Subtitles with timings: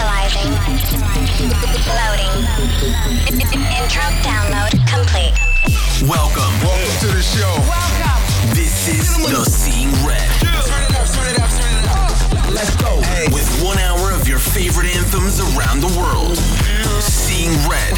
[0.00, 0.56] Initializing.
[2.00, 2.32] Loading.
[3.76, 5.36] Intro download complete.
[6.08, 6.52] Welcome.
[6.64, 7.54] Welcome to the show.
[7.68, 8.54] Welcome.
[8.54, 10.30] This is the Seeing Red.
[12.50, 13.00] Let's go.
[13.02, 13.26] Hey.
[13.30, 16.38] With one hour of your favorite anthems around the world.
[17.02, 17.92] Seeing Red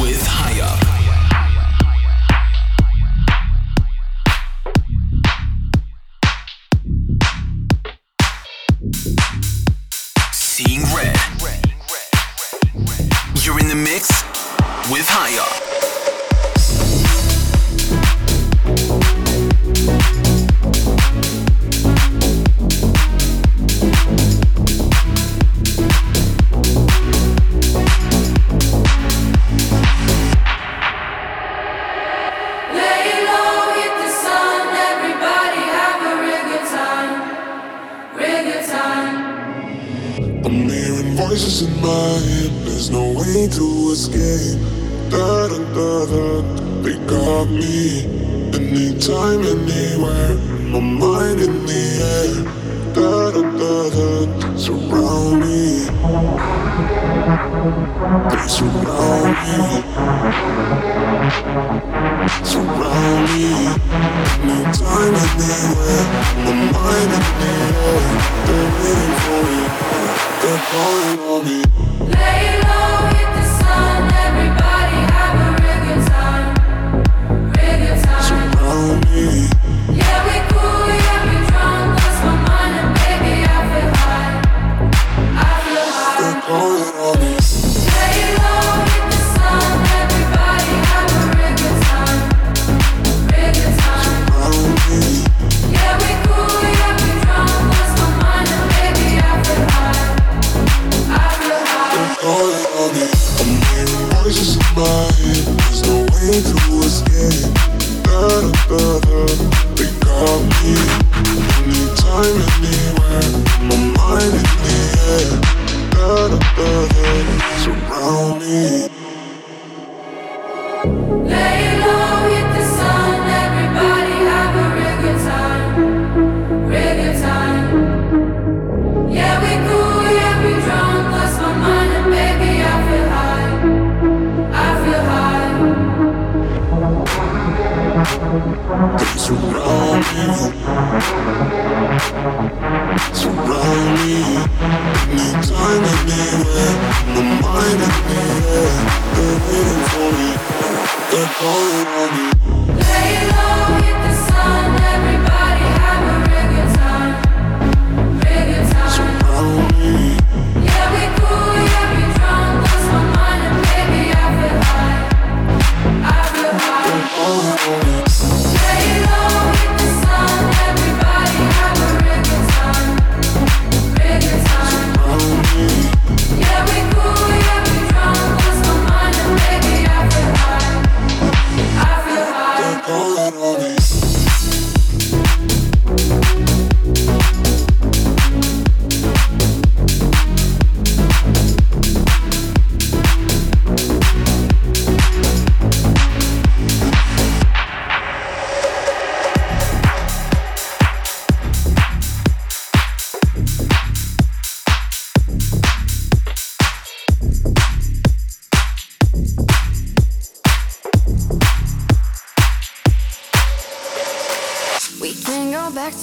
[0.00, 0.95] with High Up.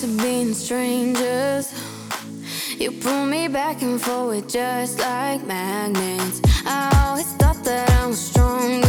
[0.04, 1.72] to being strangers.
[2.78, 6.42] You pull me back and forward just like magnets.
[6.66, 8.83] I always thought that I was strong.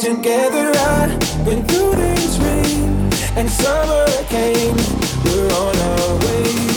[0.00, 1.06] Together I
[1.46, 4.76] went through the rain and summer came.
[5.24, 6.73] We're on our way.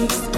[0.00, 0.29] you.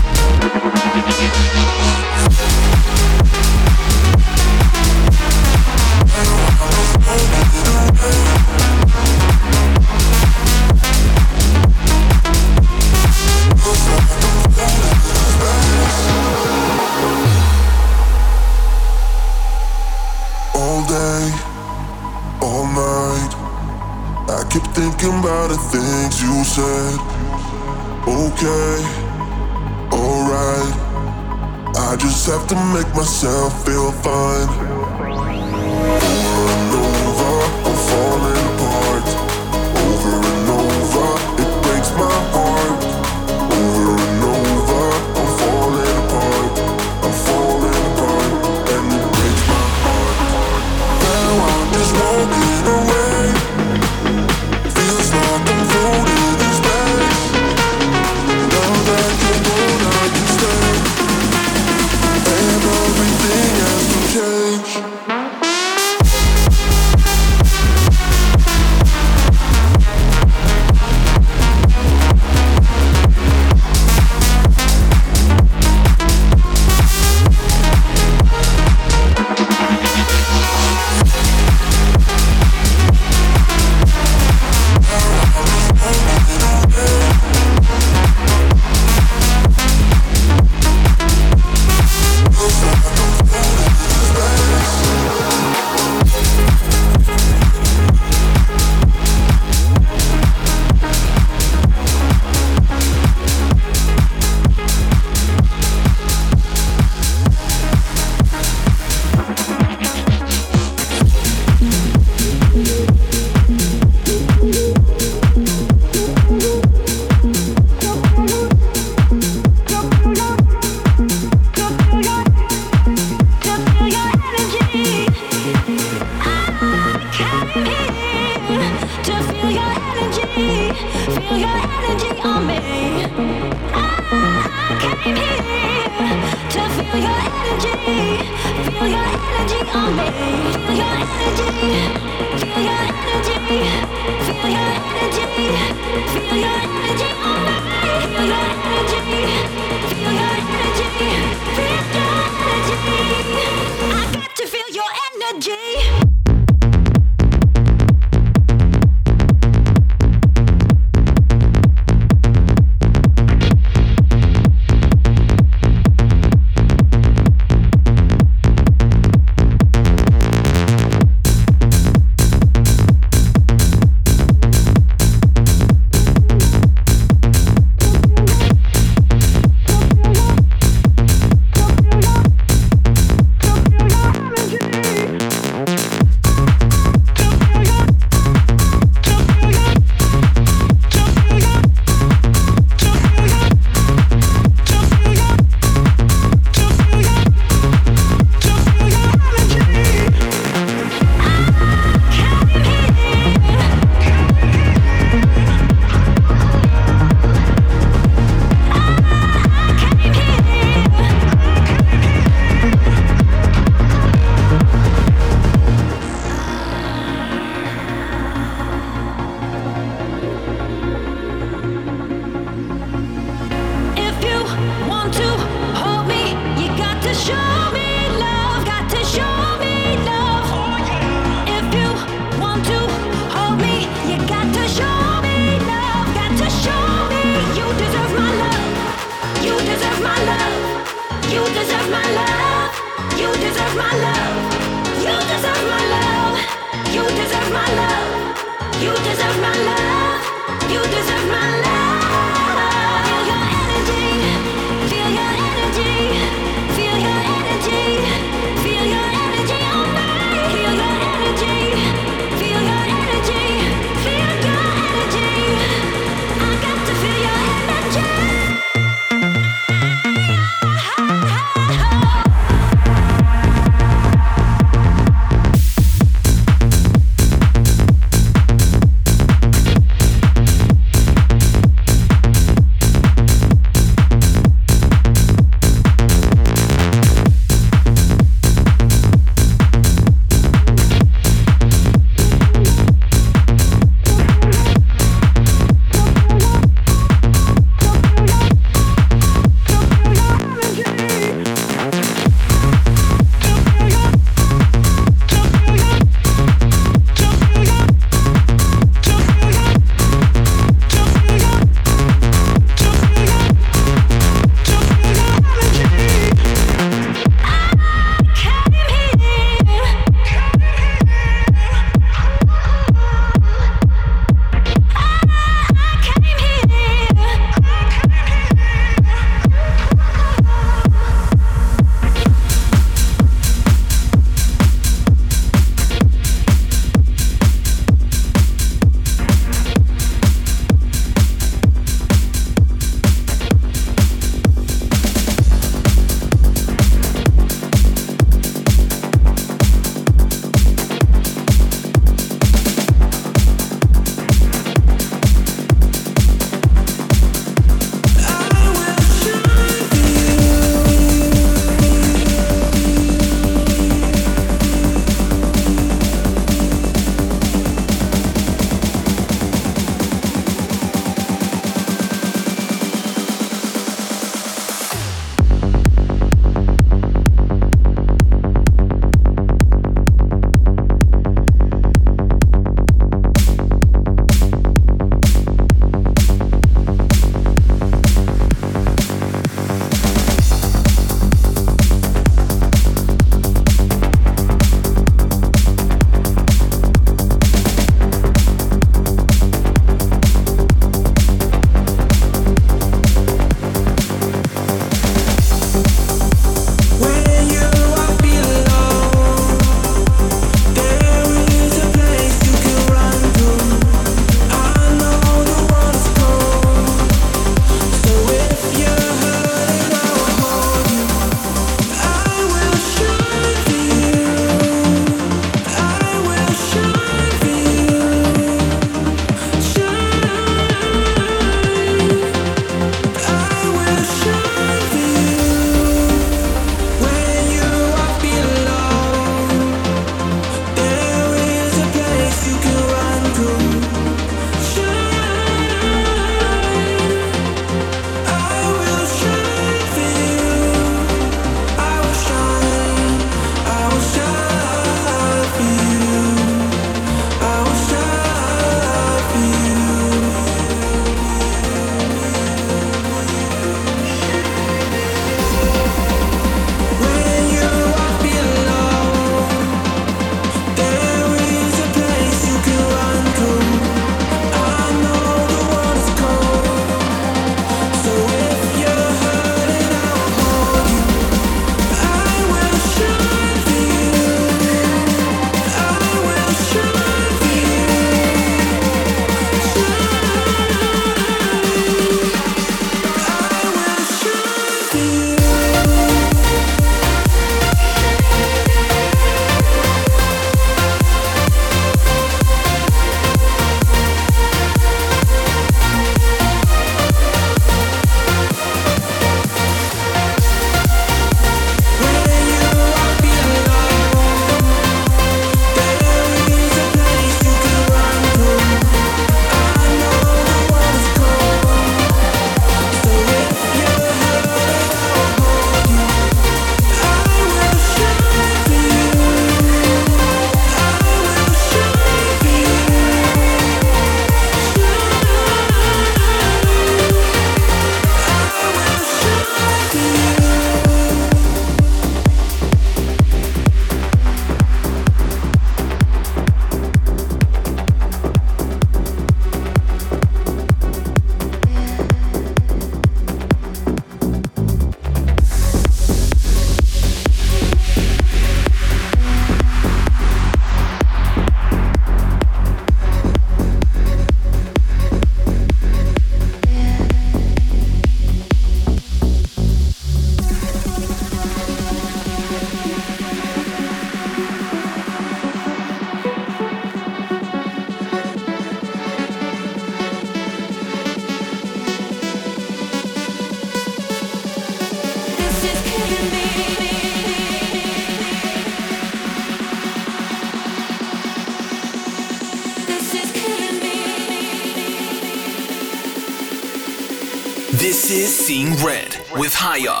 [599.63, 600.00] Red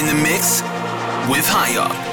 [0.00, 0.62] in the mix
[1.28, 2.09] with High Up.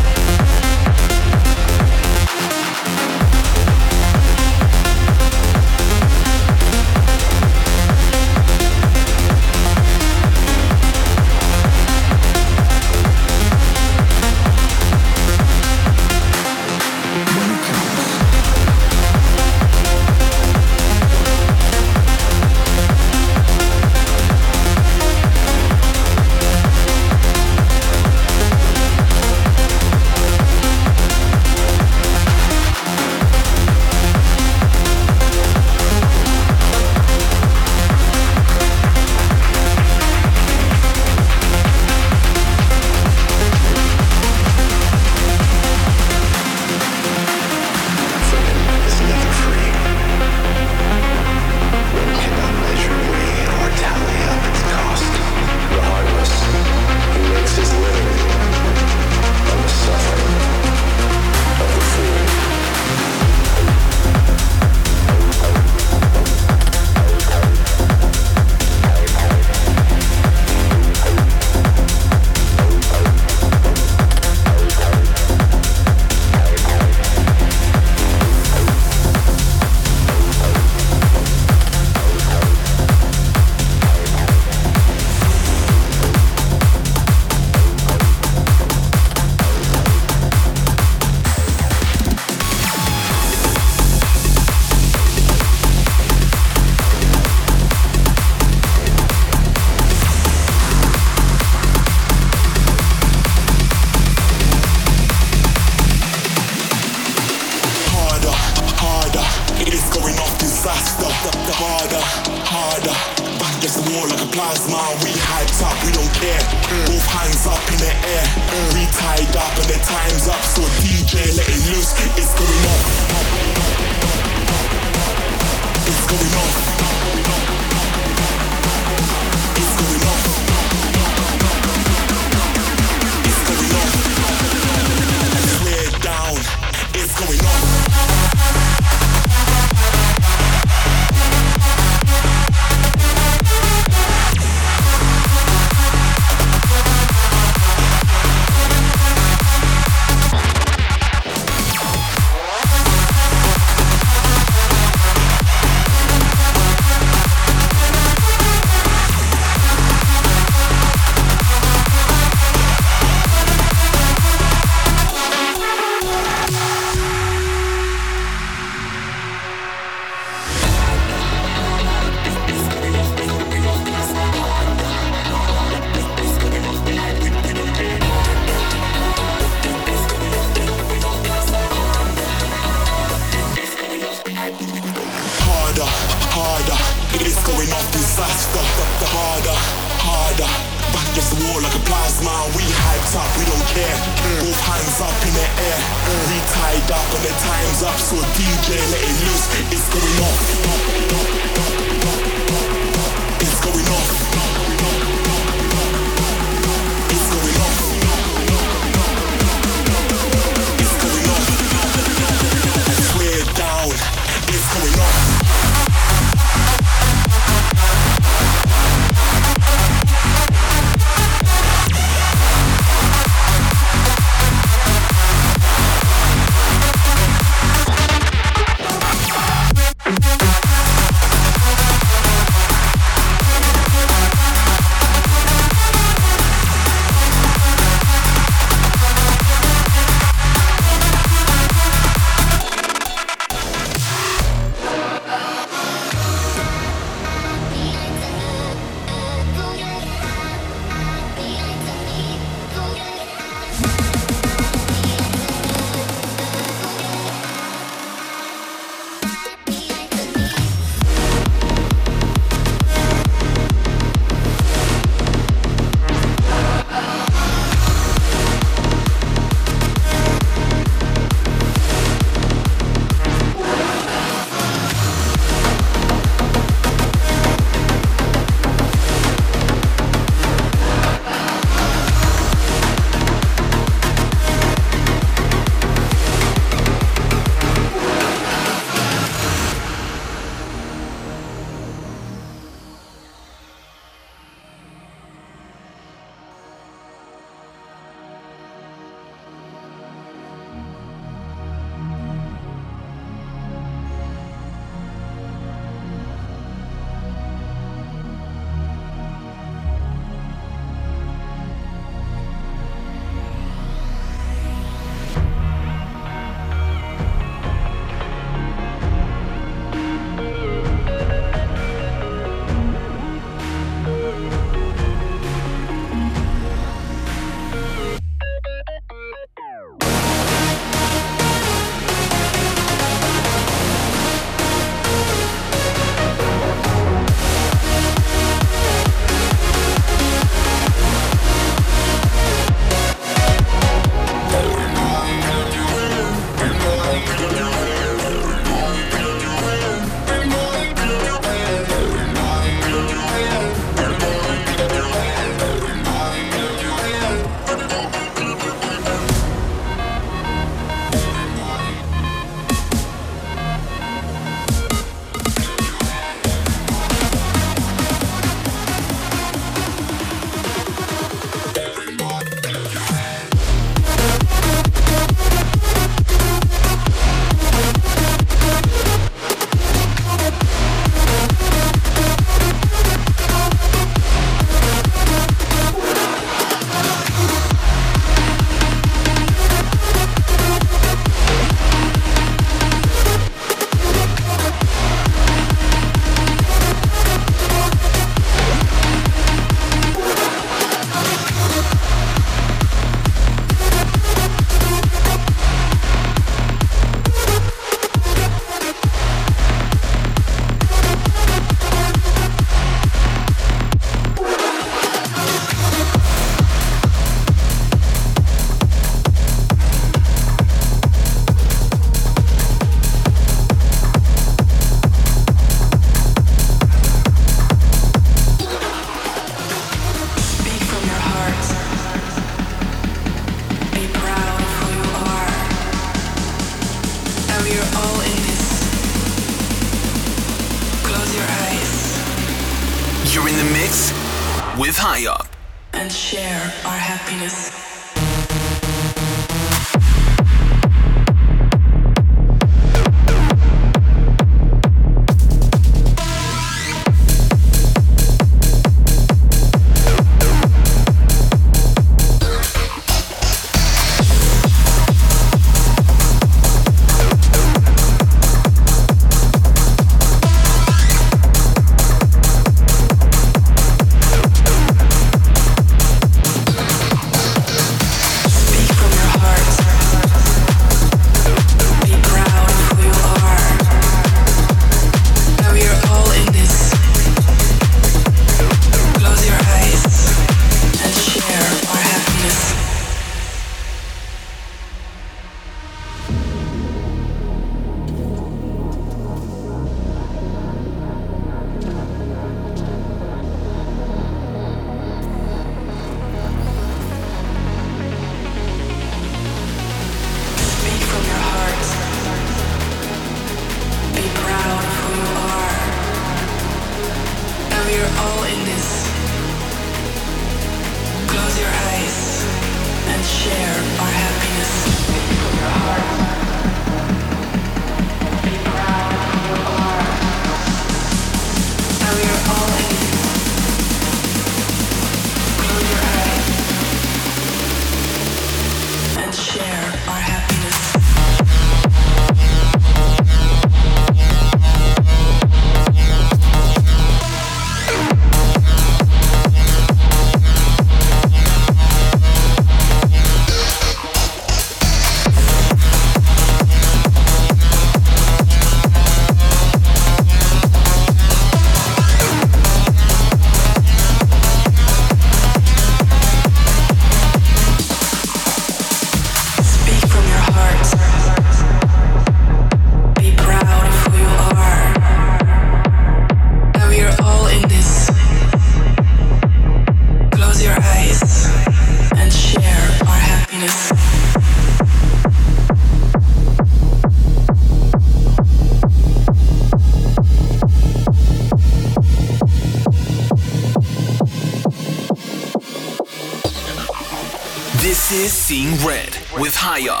[599.61, 600.00] This